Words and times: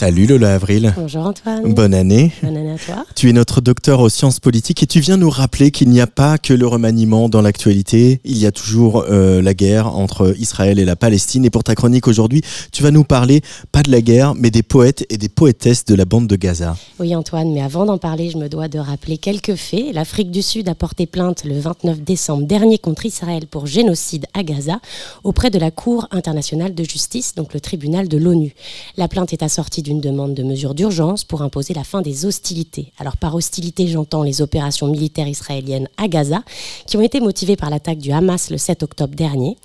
Salut 0.00 0.24
Lola 0.24 0.54
Avril. 0.54 0.94
Bonjour 0.96 1.26
Antoine. 1.26 1.74
Bonne 1.74 1.92
année. 1.92 2.32
Bonne 2.42 2.56
année 2.56 2.72
à 2.72 2.78
toi. 2.78 3.04
Tu 3.14 3.28
es 3.28 3.34
notre 3.34 3.60
docteur 3.60 4.00
aux 4.00 4.08
sciences 4.08 4.40
politiques 4.40 4.82
et 4.82 4.86
tu 4.86 4.98
viens 4.98 5.18
nous 5.18 5.28
rappeler 5.28 5.70
qu'il 5.70 5.90
n'y 5.90 6.00
a 6.00 6.06
pas 6.06 6.38
que 6.38 6.54
le 6.54 6.66
remaniement 6.66 7.28
dans 7.28 7.42
l'actualité. 7.42 8.22
Il 8.24 8.38
y 8.38 8.46
a 8.46 8.50
toujours 8.50 9.04
euh, 9.10 9.42
la 9.42 9.52
guerre 9.52 9.94
entre 9.94 10.34
Israël 10.38 10.78
et 10.78 10.86
la 10.86 10.96
Palestine. 10.96 11.44
Et 11.44 11.50
pour 11.50 11.64
ta 11.64 11.74
chronique 11.74 12.08
aujourd'hui, 12.08 12.40
tu 12.72 12.82
vas 12.82 12.90
nous 12.90 13.04
parler 13.04 13.42
pas 13.72 13.82
de 13.82 13.90
la 13.90 14.00
guerre, 14.00 14.34
mais 14.34 14.50
des 14.50 14.62
poètes 14.62 15.04
et 15.10 15.18
des 15.18 15.28
poétesses 15.28 15.84
de 15.84 15.94
la 15.94 16.06
bande 16.06 16.26
de 16.26 16.36
Gaza. 16.36 16.78
Oui 16.98 17.14
Antoine, 17.14 17.52
mais 17.52 17.60
avant 17.60 17.84
d'en 17.84 17.98
parler, 17.98 18.30
je 18.30 18.38
me 18.38 18.48
dois 18.48 18.68
de 18.68 18.78
rappeler 18.78 19.18
quelques 19.18 19.56
faits. 19.56 19.92
L'Afrique 19.92 20.30
du 20.30 20.40
Sud 20.40 20.66
a 20.70 20.74
porté 20.74 21.04
plainte 21.04 21.44
le 21.44 21.60
29 21.60 22.00
décembre 22.00 22.46
dernier 22.46 22.78
contre 22.78 23.04
Israël 23.04 23.46
pour 23.46 23.66
génocide 23.66 24.24
à 24.32 24.44
Gaza 24.44 24.80
auprès 25.24 25.50
de 25.50 25.58
la 25.58 25.70
Cour 25.70 26.08
internationale 26.10 26.74
de 26.74 26.84
justice, 26.84 27.34
donc 27.34 27.52
le 27.52 27.60
tribunal 27.60 28.08
de 28.08 28.16
l'ONU. 28.16 28.54
La 28.96 29.06
plainte 29.06 29.34
est 29.34 29.42
assortie 29.42 29.82
d'une 29.90 30.00
demande 30.00 30.34
de 30.34 30.44
mesures 30.44 30.74
d'urgence 30.74 31.24
pour 31.24 31.42
imposer 31.42 31.74
la 31.74 31.82
fin 31.82 32.00
des 32.00 32.24
hostilités. 32.24 32.92
Alors 32.98 33.16
par 33.16 33.34
hostilité, 33.34 33.88
j'entends 33.88 34.22
les 34.22 34.40
opérations 34.40 34.86
militaires 34.86 35.26
israéliennes 35.26 35.88
à 35.96 36.06
Gaza, 36.06 36.42
qui 36.86 36.96
ont 36.96 37.00
été 37.00 37.20
motivées 37.20 37.56
par 37.56 37.70
l'attaque 37.70 37.98
du 37.98 38.12
Hamas 38.12 38.50
le 38.50 38.56
7 38.56 38.84
octobre 38.84 39.16
dernier. 39.16 39.56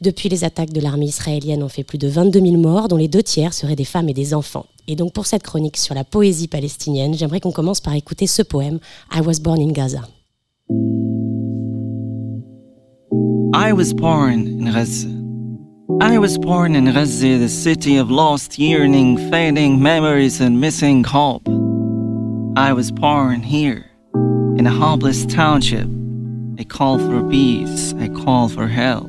Depuis, 0.00 0.28
les 0.28 0.44
attaques 0.44 0.72
de 0.72 0.80
l'armée 0.80 1.06
israélienne 1.06 1.64
ont 1.64 1.68
fait 1.68 1.82
plus 1.82 1.98
de 1.98 2.06
22 2.06 2.40
000 2.40 2.56
morts, 2.58 2.86
dont 2.86 2.96
les 2.96 3.08
deux 3.08 3.24
tiers 3.24 3.52
seraient 3.52 3.74
des 3.74 3.84
femmes 3.84 4.08
et 4.08 4.14
des 4.14 4.34
enfants. 4.34 4.66
Et 4.86 4.94
donc 4.94 5.12
pour 5.12 5.26
cette 5.26 5.42
chronique 5.42 5.76
sur 5.76 5.96
la 5.96 6.04
poésie 6.04 6.48
palestinienne, 6.48 7.14
j'aimerais 7.14 7.40
qu'on 7.40 7.52
commence 7.52 7.80
par 7.80 7.94
écouter 7.94 8.28
ce 8.28 8.42
poème, 8.42 8.78
I 9.12 9.20
Was 9.20 9.40
Born 9.40 9.60
in 9.60 9.72
Gaza. 9.72 10.02
I 13.54 13.72
was 13.72 13.92
born 13.92 14.46
in 14.46 14.72
Gaza. 14.72 15.21
I 16.00 16.18
was 16.18 16.38
born 16.38 16.74
in 16.74 16.86
Gaza, 16.86 17.38
the 17.38 17.48
city 17.48 17.96
of 17.96 18.10
lost 18.10 18.58
yearning, 18.58 19.30
fading 19.30 19.82
memories, 19.82 20.40
and 20.40 20.60
missing 20.60 21.04
hope. 21.04 21.46
I 22.56 22.72
was 22.72 22.90
born 22.90 23.42
here, 23.42 23.86
in 24.58 24.66
a 24.66 24.70
hopeless 24.70 25.26
township. 25.26 25.88
I 26.58 26.64
call 26.64 26.98
for 26.98 27.28
peace, 27.28 27.94
I 27.94 28.08
call 28.08 28.48
for 28.48 28.66
help. 28.66 29.08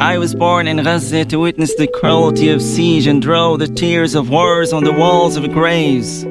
I 0.00 0.18
was 0.18 0.34
born 0.34 0.66
in 0.66 0.82
Gaza 0.82 1.24
to 1.26 1.38
witness 1.38 1.74
the 1.76 1.86
cruelty 1.86 2.48
of 2.50 2.62
siege 2.62 3.06
and 3.06 3.20
draw 3.20 3.56
the 3.56 3.68
tears 3.68 4.14
of 4.14 4.30
wars 4.30 4.72
on 4.72 4.84
the 4.84 4.92
walls 4.92 5.36
of 5.36 5.50
graves. 5.52 6.24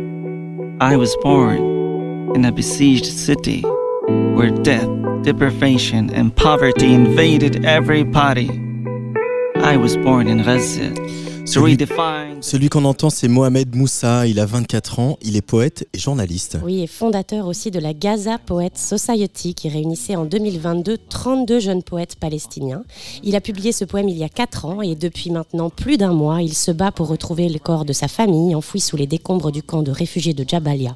I 0.82 0.96
was 0.96 1.16
born 1.18 2.36
in 2.36 2.46
a 2.46 2.52
besieged 2.52 3.06
city 3.06 3.62
where 3.62 4.50
death, 4.50 4.90
deprivation, 5.24 6.10
and 6.10 6.36
poverty 6.36 6.94
invaded 6.94 7.66
everybody. 7.66 8.50
I 9.56 9.78
was 9.78 9.98
born 9.98 10.28
in 10.28 10.44
Gaza 10.44 10.94
to 10.94 11.29
Celui- 12.42 12.70
qu'on 12.70 12.86
entend, 12.86 13.10
c'est 13.10 13.28
Mohamed 13.28 13.76
Moussa. 13.76 14.28
Il 14.28 14.40
a 14.40 14.46
24 14.46 15.00
ans, 15.00 15.18
il 15.24 15.36
est 15.36 15.42
poète 15.42 15.88
et 15.94 15.98
journaliste. 15.98 16.60
Oui, 16.64 16.82
et 16.82 16.88
fondateur 16.88 17.48
aussi 17.48 17.72
de 17.72 17.80
la 17.80 17.94
Gaza 17.94 18.38
Poet 18.38 18.70
Society 18.76 19.56
qui 19.56 19.68
réunissait 19.68 20.16
en 20.16 20.26
2022 20.26 20.98
32 21.10 21.60
jeunes 21.60 21.82
poètes 21.82 22.18
palestiniens. 22.18 22.84
Il 23.24 23.36
a 23.36 23.42
publié 23.42 23.72
ce 23.72 23.84
poème 23.84 24.10
il 24.10 24.18
y 24.18 24.24
a 24.24 24.30
4 24.30 24.66
ans 24.66 24.82
et 24.84 24.94
depuis 24.94 25.32
maintenant 25.32 25.72
plus 25.72 25.98
d'un 25.98 26.14
mois, 26.14 26.42
il 26.44 26.54
se 26.54 26.70
bat 26.72 26.92
pour 26.92 27.08
retrouver 27.08 27.50
le 27.50 27.58
corps 27.58 27.86
de 27.86 27.94
sa 27.94 28.08
famille 28.08 28.54
enfoui 28.54 28.80
sous 28.80 28.96
les 28.98 29.08
décombres 29.08 29.52
du 29.52 29.64
camp 29.64 29.82
de 29.82 29.92
réfugiés 29.92 30.34
de 30.36 30.46
Jabalia. 30.48 30.96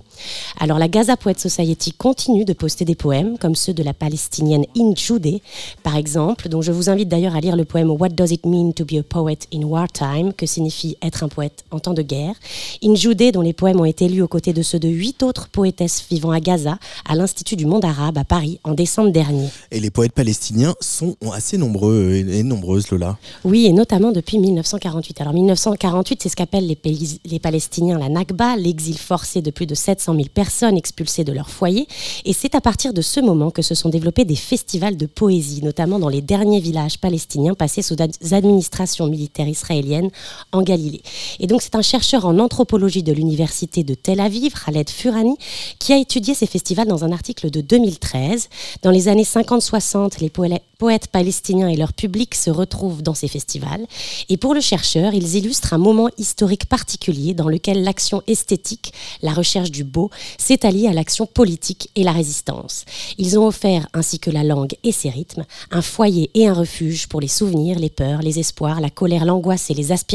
Alors 0.59 0.78
la 0.78 0.88
Gaza 0.88 1.18
Poet 1.18 1.36
Society 1.40 1.94
continue 1.94 2.46
de 2.46 2.53
poster 2.53 2.86
des 2.86 2.96
poèmes 2.96 3.38
comme 3.40 3.56
ceux 3.56 3.74
de 3.74 3.81
la 3.84 3.94
palestinienne 3.94 4.66
Injoudé, 4.78 5.42
par 5.81 5.96
exemple, 5.96 6.47
dont 6.47 6.62
je 6.62 6.72
vous 6.72 6.90
invite 6.92 7.09
d'ailleurs 7.09 7.36
à 7.36 7.40
lire 7.42 7.56
le 7.56 7.66
poème 7.66 7.90
What 7.90 8.09
Does 8.09 8.31
It 8.31 8.46
Mean 8.46 8.74
to 8.74 8.86
be 8.86 9.00
a 9.00 9.03
Poet 9.03 9.40
in 9.52 9.63
Wartime, 9.63 10.31
que 10.34 10.43
signifie 10.46 10.98
être 11.02 11.24
un 11.24 11.28
poète 11.30 11.64
en 11.72 11.80
temps 11.80 11.94
de 11.94 12.02
guerre. 12.02 12.36
Injoudé, 12.84 13.31
dont 13.31 13.42
les 13.42 13.54
poèmes 13.54 13.80
ont 13.80 13.86
été 13.86 14.08
lus 14.09 14.22
aux 14.22 14.28
côtés 14.28 14.54
de 14.54 14.62
ceux 14.62 14.80
de 14.80 14.88
huit 14.90 15.24
autres 15.24 15.48
poétesses 15.50 16.06
vivant 16.09 16.31
à 16.31 16.40
Gaza, 16.40 16.78
à 17.08 17.16
l'Institut 17.16 17.56
du 17.56 17.66
monde 17.66 17.86
arabe 17.86 18.18
à 18.18 18.24
Paris 18.24 18.59
en 18.64 18.74
décembre 18.74 19.12
dernier. 19.12 19.48
Et 19.72 19.80
les 19.80 19.90
poètes 19.90 20.14
palestiniens 20.14 20.76
sont 20.80 21.16
assez 21.31 21.58
nombreux 21.58 22.14
et 22.14 22.44
nombreuses, 22.44 22.90
Lola. 22.92 23.18
Oui, 23.44 23.66
et 23.66 23.72
notamment 23.74 24.12
depuis 24.12 24.40
1948. 24.40 25.22
Alors 25.22 25.34
1948, 25.34 26.20
c'est 26.24 26.30
ce 26.30 26.36
qu'appellent 26.36 26.68
les, 26.68 26.75
pays- 26.75 27.20
les 27.25 27.40
Palestiniens 27.40 27.98
la 27.98 28.10
Nakba, 28.10 28.56
l'exil 28.56 28.98
forcé 28.98 29.42
de 29.42 29.52
plus 29.52 29.66
de 29.66 29.75
700 29.75 30.14
000 30.16 30.25
personnes 30.34 30.78
expulsées 30.78 31.24
de 31.24 31.31
leur 31.31 31.50
foyer. 31.50 31.88
Et 32.25 32.34
c'est 32.34 32.56
à 32.56 32.62
partir 32.62 32.94
de 32.94 33.02
ce 33.02 33.20
moment 33.20 33.52
que 33.52 33.62
se 33.62 33.75
sont 33.75 33.90
développés 33.90 34.25
des 34.25 34.36
festivals 34.36 34.98
de 34.98 35.06
poésie, 35.06 35.62
notamment 35.64 36.00
dans 36.00 36.10
les 36.10 36.22
derniers 36.22 36.60
villages 36.60 36.98
palestiniens 37.00 37.54
passés 37.54 37.81
sous 37.81 37.96
ad- 38.00 38.12
administrations 38.31 39.08
militaires 39.08 39.48
israéliennes 39.48 40.10
en 40.51 40.61
Galilée. 40.61 41.01
Et 41.39 41.47
donc 41.47 41.61
c'est 41.61 41.75
un 41.75 41.81
chercheur 41.81 42.25
en 42.25 42.39
anthropologie 42.39 43.03
de 43.03 43.13
l'université 43.13 43.84
de 43.84 43.94
Tel 43.94 44.19
Aviv, 44.19 44.53
Khaled 44.53 44.89
Furani, 44.89 45.35
qui 45.79 45.94
a 45.94 45.97
étudié 45.97 46.34
ces 46.34 46.47
festivals 46.47 46.88
dans 46.88 47.03
un 47.03 47.11
article 47.11 47.50
de 47.50 47.61
2013. 47.61 48.50
Dans 48.81 48.91
les 48.91 49.07
années 49.07 49.23
50-60, 49.23 50.19
les 50.19 50.29
poètes 50.29 51.07
palestiniens 51.07 51.69
et 51.69 51.75
leur 51.75 51.94
public 51.94 52.35
se 52.35 52.50
retrouvent 52.50 53.01
dans 53.01 53.13
ces 53.13 53.28
festivals. 53.28 53.85
Et 54.29 54.38
pour 54.38 54.53
le 54.53 54.62
chercheur, 54.62 55.13
ils 55.13 55.35
illustrent 55.35 55.73
un 55.73 55.78
moment 55.78 56.09
historique 56.17 56.66
particulier 56.66 57.33
dans 57.33 57.47
lequel 57.47 57.83
l'action 57.83 58.22
esthétique, 58.28 58.94
la 59.22 59.33
recherche 59.33 59.72
du 59.72 59.83
beau, 59.83 60.09
s'est 60.38 60.66
alliée 60.66 60.88
à 60.88 60.94
l'action 60.94 61.25
politique 61.25 61.89
et 61.95 62.03
la 62.03 62.12
résistance. 62.12 62.85
Ils 63.17 63.39
ont 63.39 63.47
offert, 63.47 63.88
ainsi 63.94 64.19
que 64.19 64.29
la 64.29 64.44
langue 64.44 64.75
et 64.83 64.91
ses 64.91 65.09
rythmes, 65.09 65.45
un 65.72 65.81
foyer 65.81 66.29
et 66.33 66.47
un 66.47 66.53
refuge 66.53 67.07
pour 67.07 67.22
les 67.22 67.28
souvenirs, 67.28 67.79
les 67.79 67.89
peurs, 67.89 68.22
les 68.22 68.39
espoirs, 68.39 68.81
la 68.81 68.89
colère, 68.89 69.25
l'angoisse 69.25 69.69
et 69.69 69.73
les 69.73 69.91
aspirations. 69.91 70.12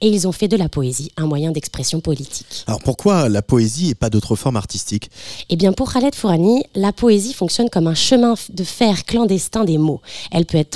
Et 0.00 0.08
ils 0.08 0.26
ont 0.28 0.32
fait 0.32 0.48
de 0.48 0.56
la 0.56 0.68
poésie 0.68 1.10
un 1.16 1.26
moyen 1.26 1.50
d'expression 1.50 2.00
politique. 2.00 2.64
Alors 2.66 2.80
pourquoi 2.82 3.28
la 3.28 3.42
poésie 3.42 3.90
et 3.90 3.94
pas 3.94 4.10
d'autres 4.10 4.36
formes 4.36 4.56
artistiques? 4.56 5.10
Eh 5.48 5.56
bien, 5.56 5.72
pour 5.72 5.92
Khaled 5.92 6.14
Fourani, 6.14 6.64
la 6.74 6.92
poésie 6.92 7.32
fonctionne 7.32 7.70
comme 7.70 7.86
un 7.86 7.94
chemin 7.94 8.34
de 8.50 8.64
fer 8.64 9.04
clandestin 9.04 9.64
des 9.64 9.78
mots. 9.78 10.00
Elle 10.30 10.46
peut 10.46 10.58
être 10.58 10.70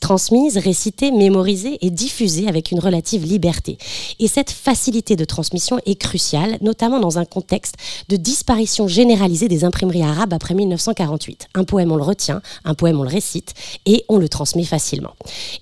transmise, 0.00 0.58
récitée, 0.58 1.10
mémorisée 1.10 1.78
et 1.80 1.90
diffusée 1.90 2.48
avec 2.48 2.70
une 2.70 2.80
relative 2.80 3.24
liberté. 3.24 3.78
Et 4.18 4.28
cette 4.28 4.50
facilité 4.50 5.16
de 5.16 5.24
transmission 5.24 5.78
est 5.86 5.94
cruciale, 5.94 6.58
notamment 6.60 7.00
dans 7.00 7.18
un 7.18 7.24
contexte 7.24 7.74
de 8.08 8.16
disparition 8.16 8.88
généralisée 8.88 9.48
des 9.48 9.64
imprimeries 9.64 10.02
arabes 10.02 10.32
après 10.32 10.54
1948. 10.54 11.48
Un 11.54 11.64
poème, 11.64 11.92
on 11.92 11.96
le 11.96 12.02
retient, 12.02 12.42
un 12.64 12.74
poème, 12.74 13.00
on 13.00 13.02
le 13.02 13.08
récite, 13.08 13.54
et 13.86 14.04
on 14.08 14.18
le 14.18 14.28
transmet 14.28 14.64
facilement. 14.64 15.12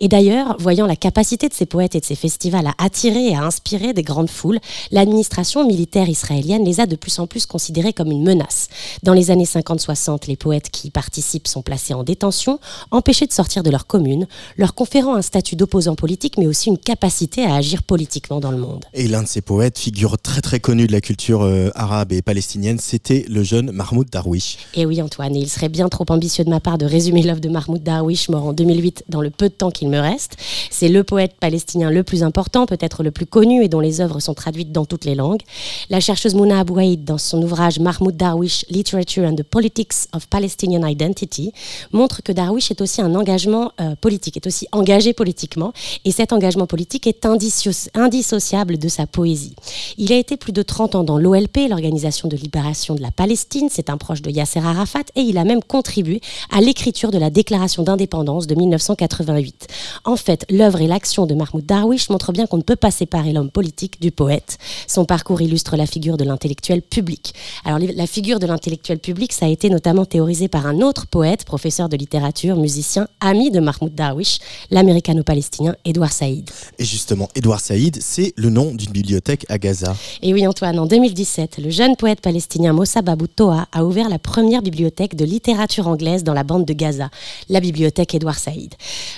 Et 0.00 0.08
d'ailleurs, 0.08 0.56
voyant 0.58 0.86
la 0.86 0.96
capacité 0.96 1.48
de 1.48 1.54
ces 1.54 1.66
poètes 1.66 1.94
et 1.94 2.00
de 2.00 2.04
ces 2.10 2.16
festivals 2.16 2.66
à 2.66 2.74
attirer 2.78 3.28
et 3.28 3.36
à 3.36 3.44
inspirer 3.44 3.92
des 3.92 4.02
grandes 4.02 4.30
foules, 4.30 4.58
l'administration 4.90 5.64
militaire 5.64 6.08
israélienne 6.08 6.64
les 6.64 6.80
a 6.80 6.86
de 6.86 6.96
plus 6.96 7.20
en 7.20 7.28
plus 7.28 7.46
considérés 7.46 7.92
comme 7.92 8.10
une 8.10 8.24
menace. 8.24 8.66
Dans 9.04 9.12
les 9.12 9.30
années 9.30 9.44
50-60, 9.44 10.26
les 10.26 10.34
poètes 10.34 10.70
qui 10.70 10.88
y 10.88 10.90
participent 10.90 11.46
sont 11.46 11.62
placés 11.62 11.94
en 11.94 12.02
détention, 12.02 12.58
empêchés 12.90 13.28
de 13.28 13.32
sortir 13.32 13.62
de 13.62 13.70
leur 13.70 13.86
commune, 13.86 14.26
leur 14.56 14.74
conférant 14.74 15.14
un 15.14 15.22
statut 15.22 15.54
d'opposant 15.54 15.94
politique, 15.94 16.36
mais 16.36 16.48
aussi 16.48 16.68
une 16.68 16.78
capacité 16.78 17.44
à 17.44 17.54
agir 17.54 17.84
politiquement 17.84 18.40
dans 18.40 18.50
le 18.50 18.58
monde. 18.58 18.84
Et 18.92 19.06
l'un 19.06 19.22
de 19.22 19.28
ces 19.28 19.40
poètes, 19.40 19.78
figure 19.78 20.18
très 20.18 20.40
très 20.40 20.58
connue 20.58 20.88
de 20.88 20.92
la 20.92 21.00
culture 21.00 21.42
euh, 21.42 21.70
arabe 21.76 22.10
et 22.10 22.22
palestinienne, 22.22 22.80
c'était 22.80 23.24
le 23.28 23.44
jeune 23.44 23.70
Mahmoud 23.70 24.10
Darwish. 24.10 24.58
Et 24.74 24.84
oui, 24.84 25.00
Antoine, 25.00 25.36
et 25.36 25.38
il 25.38 25.48
serait 25.48 25.68
bien 25.68 25.88
trop 25.88 26.06
ambitieux 26.08 26.42
de 26.42 26.50
ma 26.50 26.58
part 26.58 26.76
de 26.76 26.86
résumer 26.86 27.22
l'œuvre 27.22 27.40
de 27.40 27.48
Mahmoud 27.48 27.84
Darwish, 27.84 28.28
mort 28.30 28.46
en 28.46 28.52
2008, 28.52 29.04
dans 29.08 29.20
le 29.20 29.30
peu 29.30 29.48
de 29.48 29.54
temps 29.54 29.70
qu'il 29.70 29.88
me 29.90 30.00
reste. 30.00 30.36
C'est 30.70 30.88
le 30.88 31.04
poète 31.04 31.34
palestinien 31.38 31.90
le 31.90 31.99
plus 32.02 32.22
important, 32.22 32.66
peut-être 32.66 33.02
le 33.02 33.10
plus 33.10 33.26
connu, 33.26 33.64
et 33.64 33.68
dont 33.68 33.80
les 33.80 34.00
œuvres 34.00 34.20
sont 34.20 34.34
traduites 34.34 34.72
dans 34.72 34.84
toutes 34.84 35.04
les 35.04 35.14
langues. 35.14 35.42
La 35.88 36.00
chercheuse 36.00 36.34
Mouna 36.34 36.60
Abouaïd, 36.60 37.04
dans 37.04 37.18
son 37.18 37.42
ouvrage 37.42 37.78
Mahmoud 37.78 38.16
Darwish, 38.16 38.64
Literature 38.68 39.24
and 39.24 39.36
the 39.36 39.42
Politics 39.42 40.08
of 40.12 40.26
Palestinian 40.28 40.86
Identity, 40.86 41.52
montre 41.92 42.22
que 42.22 42.32
Darwish 42.32 42.70
est 42.70 42.80
aussi 42.80 43.02
un 43.02 43.14
engagement 43.14 43.72
euh, 43.80 43.94
politique, 43.96 44.36
est 44.36 44.46
aussi 44.46 44.66
engagé 44.72 45.12
politiquement, 45.12 45.72
et 46.04 46.12
cet 46.12 46.32
engagement 46.32 46.66
politique 46.66 47.06
est 47.06 47.26
indissociable 47.26 48.78
de 48.78 48.88
sa 48.88 49.06
poésie. 49.06 49.54
Il 49.98 50.12
a 50.12 50.16
été 50.16 50.36
plus 50.36 50.52
de 50.52 50.62
30 50.62 50.94
ans 50.94 51.04
dans 51.04 51.18
l'OLP, 51.18 51.68
l'Organisation 51.68 52.28
de 52.28 52.36
libération 52.36 52.94
de 52.94 53.02
la 53.02 53.10
Palestine, 53.10 53.68
c'est 53.70 53.90
un 53.90 53.96
proche 53.96 54.22
de 54.22 54.30
Yasser 54.30 54.60
Arafat, 54.60 55.04
et 55.16 55.20
il 55.20 55.38
a 55.38 55.44
même 55.44 55.62
contribué 55.62 56.20
à 56.50 56.60
l'écriture 56.60 57.10
de 57.10 57.18
la 57.18 57.30
Déclaration 57.30 57.82
d'indépendance 57.82 58.46
de 58.46 58.54
1988. 58.54 59.68
En 60.04 60.16
fait, 60.16 60.46
l'œuvre 60.50 60.80
et 60.80 60.86
l'action 60.86 61.26
de 61.26 61.34
Mahmoud 61.34 61.64
Darwish 61.64 61.89
Darwish 61.90 62.08
montre 62.08 62.30
bien 62.30 62.46
qu'on 62.46 62.58
ne 62.58 62.62
peut 62.62 62.76
pas 62.76 62.92
séparer 62.92 63.32
l'homme 63.32 63.50
politique 63.50 64.00
du 64.00 64.12
poète. 64.12 64.58
Son 64.86 65.04
parcours 65.04 65.40
illustre 65.40 65.76
la 65.76 65.86
figure 65.86 66.16
de 66.16 66.22
l'intellectuel 66.22 66.82
public. 66.82 67.34
Alors 67.64 67.80
la 67.80 68.06
figure 68.06 68.38
de 68.38 68.46
l'intellectuel 68.46 69.00
public, 69.00 69.32
ça 69.32 69.46
a 69.46 69.48
été 69.48 69.70
notamment 69.70 70.04
théorisé 70.04 70.46
par 70.46 70.66
un 70.66 70.82
autre 70.82 71.08
poète, 71.08 71.44
professeur 71.44 71.88
de 71.88 71.96
littérature, 71.96 72.54
musicien, 72.54 73.08
ami 73.20 73.50
de 73.50 73.58
Mahmoud 73.58 73.92
Darwish, 73.92 74.38
l'américano-palestinien 74.70 75.74
Edouard 75.84 76.12
Saïd. 76.12 76.48
Et 76.78 76.84
justement, 76.84 77.28
Edouard 77.34 77.58
Saïd, 77.58 77.98
c'est 78.00 78.34
le 78.36 78.50
nom 78.50 78.72
d'une 78.72 78.92
bibliothèque 78.92 79.44
à 79.48 79.58
Gaza. 79.58 79.96
Et 80.22 80.32
oui 80.32 80.46
Antoine, 80.46 80.78
en 80.78 80.86
2017, 80.86 81.58
le 81.58 81.70
jeune 81.70 81.96
poète 81.96 82.20
palestinien 82.20 82.72
Mossa 82.72 83.02
Babou 83.02 83.26
Toa 83.26 83.66
a 83.72 83.84
ouvert 83.84 84.08
la 84.08 84.20
première 84.20 84.62
bibliothèque 84.62 85.16
de 85.16 85.24
littérature 85.24 85.88
anglaise 85.88 86.22
dans 86.22 86.34
la 86.34 86.44
bande 86.44 86.66
de 86.66 86.72
Gaza, 86.72 87.10
la 87.48 87.58
bibliothèque 87.58 88.14
Edouard 88.14 88.38
Saïd. 88.38 88.74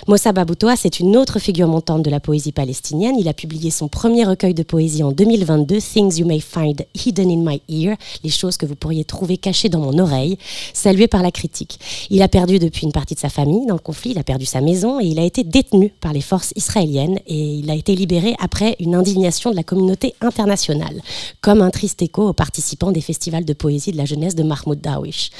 Mossa 0.09 0.33
Babou 0.33 0.55
Toa, 0.55 0.77
c'est 0.77 1.01
une 1.01 1.19
autre 1.19 1.39
figure 1.39 1.69
montante 1.69 2.03
de 2.03 2.09
la 2.09 2.19
poésie 2.19 2.53
palestinienne. 2.53 2.62
Il 2.65 3.29
a 3.29 3.35
publié 3.35 3.71
son 3.71 3.89
premier 3.89 4.25
recueil 4.25 4.55
de 4.55 4.63
poésie 4.63 5.03
en 5.03 5.13
2022, 5.13 5.79
Things 5.79 6.19
You 6.19 6.27
May 6.27 6.41
Find 6.41 6.85
Hidden 6.95 7.31
in 7.31 7.51
My 7.51 7.61
Ear, 7.69 7.97
les 8.23 8.31
choses 8.31 8.57
que 8.57 8.67
vous 8.67 8.77
pourriez 8.77 9.05
trouver 9.05 9.37
cachées 9.37 9.69
dans 9.69 9.81
mon 9.81 9.99
oreille, 9.99 10.39
salué 10.73 11.09
par 11.09 11.23
la 11.23 11.31
critique. 11.31 11.79
Il 12.11 12.23
a 12.23 12.29
perdu 12.29 12.59
depuis 12.59 12.85
une 12.85 12.93
partie 12.93 13.15
de 13.15 13.21
sa 13.21 13.29
famille 13.29 13.67
dans 13.67 13.75
le 13.75 13.81
conflit, 13.81 14.13
il 14.13 14.19
a 14.19 14.23
perdu 14.23 14.47
sa 14.47 14.61
maison 14.61 15.01
et 15.01 15.07
il 15.07 15.19
a 15.19 15.25
été 15.25 15.45
détenu 15.45 15.93
par 16.01 16.13
les 16.13 16.21
forces 16.21 16.53
israéliennes 16.55 17.19
et 17.27 17.39
il 17.39 17.71
a 17.71 17.75
été 17.75 17.97
libéré 17.97 18.35
après 18.39 18.77
une 18.79 18.95
indignation 18.95 19.51
de 19.51 19.57
la 19.57 19.65
communauté 19.65 20.15
internationale, 20.21 21.01
comme 21.41 21.63
un 21.63 21.71
triste 21.71 22.03
écho 22.03 22.29
aux 22.29 22.33
participants 22.33 22.93
des 22.93 23.01
festivals 23.01 23.45
de 23.45 23.53
poésie 23.53 23.93
de 23.93 23.97
la 23.97 24.05
jeunesse 24.05 24.35
de 24.35 24.43
Mahmoud 24.43 24.81
Darwish. 24.81 25.31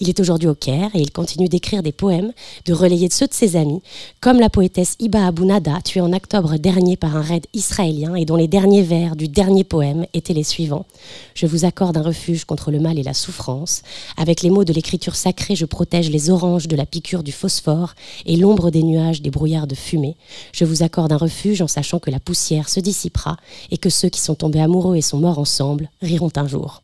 Il 0.00 0.08
est 0.08 0.18
aujourd'hui 0.20 0.48
au 0.48 0.54
Caire 0.54 0.90
et 0.94 1.00
il 1.00 1.12
continue 1.12 1.48
d'écrire 1.48 1.82
des 1.82 1.92
poèmes, 1.92 2.32
de 2.64 2.72
relayer 2.72 3.08
ceux 3.10 3.26
de 3.26 3.34
ses 3.34 3.56
amis, 3.56 3.82
comme 4.20 4.40
la 4.40 4.50
poétesse 4.50 4.96
Iba 4.98 5.30
Nada, 5.42 5.80
tuée 5.82 6.00
en 6.00 6.12
octobre 6.12 6.56
par 6.98 7.16
un 7.16 7.20
raid 7.20 7.46
israélien 7.52 8.14
et 8.14 8.24
dont 8.24 8.36
les 8.36 8.48
derniers 8.48 8.82
vers 8.82 9.14
du 9.14 9.28
dernier 9.28 9.62
poème 9.62 10.06
étaient 10.14 10.32
les 10.32 10.42
suivants. 10.42 10.86
Je 11.34 11.44
vous 11.44 11.66
accorde 11.66 11.98
un 11.98 12.02
refuge 12.02 12.46
contre 12.46 12.70
le 12.70 12.80
mal 12.80 12.98
et 12.98 13.02
la 13.02 13.12
souffrance. 13.12 13.82
Avec 14.16 14.40
les 14.40 14.48
mots 14.48 14.64
de 14.64 14.72
l'écriture 14.72 15.14
sacrée, 15.14 15.54
je 15.54 15.66
protège 15.66 16.08
les 16.08 16.30
oranges 16.30 16.68
de 16.68 16.76
la 16.76 16.86
piqûre 16.86 17.22
du 17.22 17.32
phosphore 17.32 17.92
et 18.24 18.38
l'ombre 18.38 18.70
des 18.70 18.82
nuages 18.82 19.20
des 19.20 19.30
brouillards 19.30 19.66
de 19.66 19.74
fumée. 19.74 20.16
Je 20.52 20.64
vous 20.64 20.82
accorde 20.82 21.12
un 21.12 21.18
refuge 21.18 21.60
en 21.60 21.68
sachant 21.68 21.98
que 21.98 22.10
la 22.10 22.20
poussière 22.20 22.70
se 22.70 22.80
dissipera 22.80 23.36
et 23.70 23.76
que 23.76 23.90
ceux 23.90 24.08
qui 24.08 24.20
sont 24.20 24.34
tombés 24.34 24.60
amoureux 24.60 24.96
et 24.96 25.02
sont 25.02 25.18
morts 25.18 25.38
ensemble 25.38 25.90
riront 26.00 26.32
un 26.36 26.48
jour. 26.48 26.80